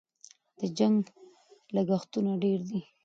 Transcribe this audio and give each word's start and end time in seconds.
د 0.59 0.61
جنګ 0.77 0.99
لګښتونه 1.75 2.31
ډېر 2.43 2.59
دي. 2.69 2.81